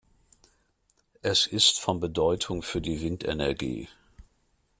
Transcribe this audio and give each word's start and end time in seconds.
Es 1.21 1.45
ist 1.45 1.79
von 1.79 1.99
Bedeutung 1.99 2.63
für 2.63 2.81
die 2.81 3.01
Windenergie. 3.01 3.87